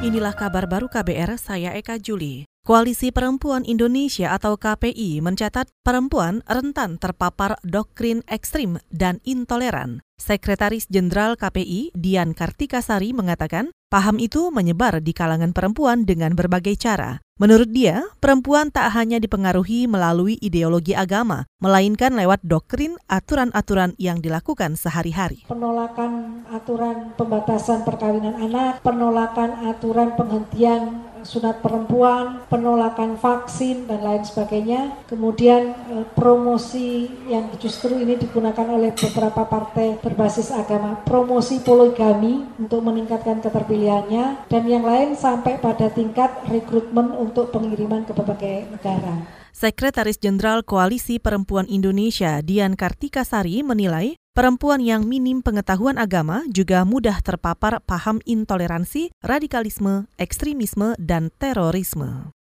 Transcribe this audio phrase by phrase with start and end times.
[0.00, 2.48] Inilah kabar baru KBR, saya Eka Juli.
[2.64, 10.00] Koalisi Perempuan Indonesia atau KPI mencatat perempuan rentan terpapar doktrin ekstrim dan intoleran.
[10.16, 17.20] Sekretaris Jenderal KPI Dian Kartikasari mengatakan, paham itu menyebar di kalangan perempuan dengan berbagai cara.
[17.40, 24.76] Menurut dia, perempuan tak hanya dipengaruhi melalui ideologi agama, melainkan lewat doktrin aturan-aturan yang dilakukan
[24.76, 25.48] sehari-hari.
[25.48, 35.00] Penolakan aturan pembatasan perkawinan anak, penolakan aturan penghentian sunat perempuan, penolakan vaksin dan lain sebagainya.
[35.08, 42.84] Kemudian eh, promosi yang justru ini digunakan oleh beberapa partai berbasis agama, promosi poligami untuk
[42.84, 49.40] meningkatkan keterpilihannya dan yang lain sampai pada tingkat rekrutmen untuk pengiriman ke berbagai negara.
[49.50, 57.18] Sekretaris Jenderal Koalisi Perempuan Indonesia Dian Kartikasari menilai perempuan yang minim pengetahuan agama juga mudah
[57.20, 62.32] terpapar paham intoleransi, radikalisme, ekstremisme, dan terorisme.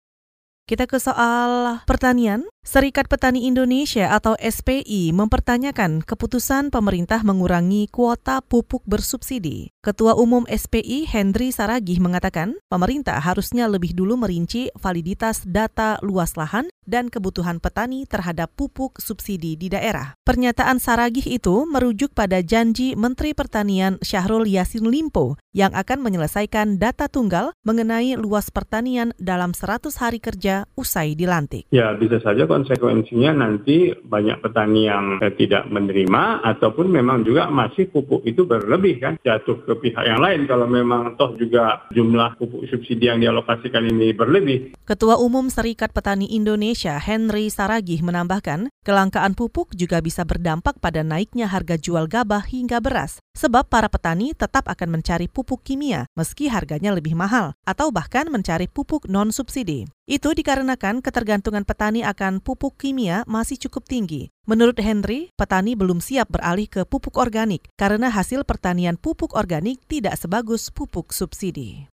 [0.68, 2.44] Kita ke soal pertanian.
[2.60, 9.72] Serikat Petani Indonesia atau SPI mempertanyakan keputusan pemerintah mengurangi kuota pupuk bersubsidi.
[9.80, 16.68] Ketua Umum SPI Hendri Saragih mengatakan, pemerintah harusnya lebih dulu merinci validitas data luas lahan
[16.88, 20.16] dan kebutuhan petani terhadap pupuk subsidi di daerah.
[20.24, 27.12] Pernyataan Saragih itu merujuk pada janji Menteri Pertanian Syahrul Yassin Limpo yang akan menyelesaikan data
[27.12, 31.68] tunggal mengenai luas pertanian dalam 100 hari kerja usai dilantik.
[31.68, 37.90] Ya, bisa saja konsekuensinya nanti banyak petani yang eh, tidak menerima ataupun memang juga masih
[37.92, 42.64] pupuk itu berlebih kan jatuh ke pihak yang lain kalau memang toh juga jumlah pupuk
[42.70, 44.78] subsidi yang dialokasikan ini berlebih.
[44.86, 51.50] Ketua Umum Serikat Petani Indonesia Henry Saragih menambahkan, kelangkaan pupuk juga bisa berdampak pada naiknya
[51.50, 56.94] harga jual gabah hingga beras sebab para petani tetap akan mencari pupuk kimia meski harganya
[56.94, 59.90] lebih mahal atau bahkan mencari pupuk non subsidi.
[60.06, 64.30] Itu dikarenakan ketergantungan petani akan pupuk kimia masih cukup tinggi.
[64.46, 70.14] Menurut Henry, petani belum siap beralih ke pupuk organik karena hasil pertanian pupuk organik tidak
[70.14, 71.90] sebagus pupuk subsidi.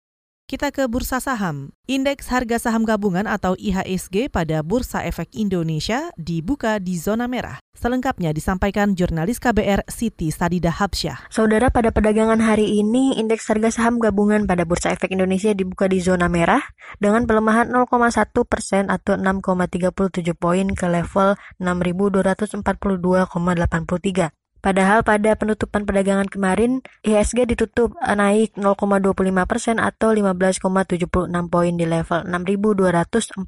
[0.49, 1.77] Kita ke bursa saham.
[1.85, 7.61] Indeks harga saham gabungan atau IHSG pada Bursa Efek Indonesia dibuka di zona merah.
[7.77, 11.29] Selengkapnya disampaikan jurnalis KBR Siti Sadida Habsyah.
[11.29, 16.01] Saudara, pada perdagangan hari ini, indeks harga saham gabungan pada Bursa Efek Indonesia dibuka di
[16.01, 16.65] zona merah
[16.97, 24.38] dengan pelemahan 0,1 persen atau 6,37 poin ke level 6.242,83.
[24.59, 29.15] Padahal pada penutupan perdagangan kemarin, IHSG ditutup naik 0,25
[29.47, 30.99] persen atau 15,76
[31.47, 33.39] poin di level 6.249,21.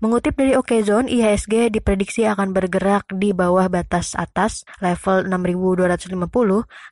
[0.00, 6.16] Mengutip dari Okezone, IHSG diprediksi akan bergerak di bawah batas atas level 6.250.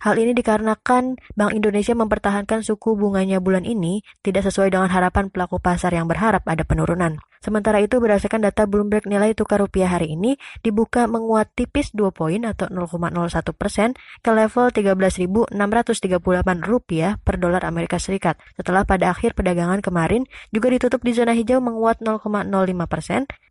[0.05, 5.57] Hal ini dikarenakan Bank Indonesia mempertahankan suku bunganya bulan ini tidak sesuai dengan harapan pelaku
[5.57, 7.17] pasar yang berharap ada penurunan.
[7.39, 10.35] Sementara itu, berdasarkan data Bloomberg nilai tukar rupiah hari ini
[10.67, 13.95] dibuka menguat tipis 2 poin atau 0,01 persen
[14.27, 15.55] ke level 13.638
[16.67, 18.43] rupiah per dolar Amerika Serikat.
[18.59, 22.27] Setelah pada akhir perdagangan kemarin juga ditutup di zona hijau menguat 0,05
[22.91, 22.98] persen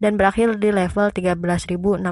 [0.03, 2.03] dan berakhir di level 13.639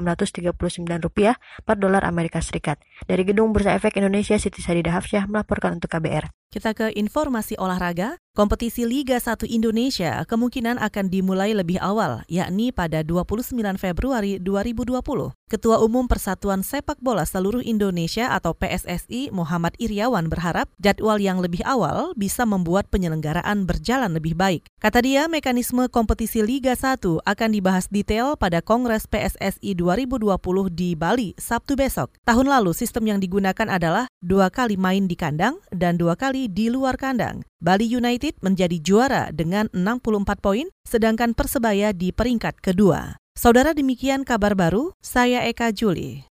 [1.04, 2.80] rupiah per dolar Amerika Serikat.
[3.04, 6.45] Dari Gedung Bursa Efek Indonesia, Siti Sadidah Hafsyah melaporkan untuk KBR.
[6.50, 8.16] Kita ke informasi olahraga.
[8.36, 15.32] Kompetisi Liga 1 Indonesia kemungkinan akan dimulai lebih awal, yakni pada 29 Februari 2020.
[15.48, 21.64] Ketua Umum Persatuan Sepak Bola Seluruh Indonesia atau PSSI Muhammad Iriawan berharap jadwal yang lebih
[21.64, 24.68] awal bisa membuat penyelenggaraan berjalan lebih baik.
[24.84, 30.36] Kata dia, mekanisme kompetisi Liga 1 akan dibahas detail pada Kongres PSSI 2020
[30.76, 32.12] di Bali Sabtu besok.
[32.28, 36.68] Tahun lalu sistem yang digunakan adalah dua kali main di kandang dan dua kali di
[36.68, 37.40] luar kandang.
[37.64, 43.16] Bali United menjadi juara dengan 64 poin, sedangkan Persebaya di peringkat kedua.
[43.32, 46.28] Saudara demikian kabar baru, saya Eka Juli.